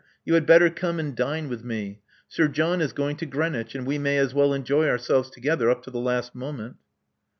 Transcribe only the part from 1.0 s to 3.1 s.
dine with me. Sir John is